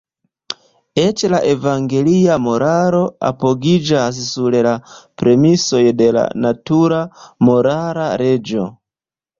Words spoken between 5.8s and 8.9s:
de la natura morala leĝo.